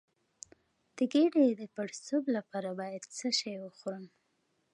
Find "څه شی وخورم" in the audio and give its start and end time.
3.17-4.05